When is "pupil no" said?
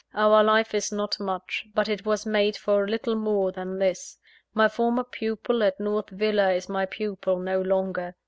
6.87-7.61